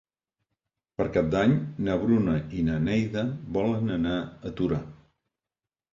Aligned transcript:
Per 1.01 1.05
Cap 1.17 1.27
d'Any 1.35 1.53
na 1.89 1.97
Bruna 2.05 2.35
i 2.61 2.65
na 2.71 2.79
Neida 2.87 3.27
volen 3.59 3.97
anar 3.99 4.19
a 4.51 4.59
Torà. 4.63 4.85